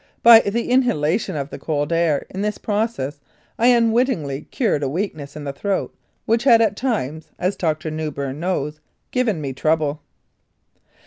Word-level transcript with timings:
By 0.23 0.39
the 0.39 0.71
inhalation 0.71 1.35
of 1.35 1.51
the 1.51 1.59
cold 1.59 1.93
air 1.93 2.25
in 2.31 2.41
this 2.41 2.57
process 2.57 3.19
I 3.59 3.67
unwit 3.67 4.07
tingly 4.07 4.49
cured 4.49 4.81
a 4.81 4.89
weakness 4.89 5.35
in 5.35 5.43
the 5.43 5.53
throat 5.53 5.93
which 6.25 6.43
had 6.43 6.59
at 6.59 6.75
times 6.75 7.29
(as 7.37 7.55
Dr. 7.55 7.91
Mewburn 7.91 8.37
knows) 8.39 8.79
given 9.11 9.39
me 9.39 9.53
trouble. 9.53 10.01